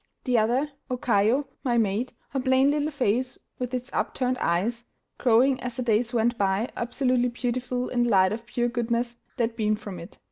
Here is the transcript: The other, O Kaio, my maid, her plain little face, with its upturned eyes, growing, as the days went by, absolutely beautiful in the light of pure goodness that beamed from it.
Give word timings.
The 0.23 0.35
other, 0.39 0.71
O 0.89 0.97
Kaio, 0.97 1.45
my 1.63 1.77
maid, 1.77 2.13
her 2.29 2.39
plain 2.39 2.71
little 2.71 2.89
face, 2.89 3.37
with 3.59 3.71
its 3.71 3.91
upturned 3.93 4.39
eyes, 4.39 4.85
growing, 5.19 5.59
as 5.59 5.75
the 5.75 5.83
days 5.83 6.11
went 6.11 6.39
by, 6.39 6.71
absolutely 6.75 7.29
beautiful 7.29 7.87
in 7.87 8.01
the 8.05 8.09
light 8.09 8.31
of 8.33 8.47
pure 8.47 8.67
goodness 8.67 9.17
that 9.37 9.55
beamed 9.55 9.79
from 9.79 9.99
it. 9.99 10.17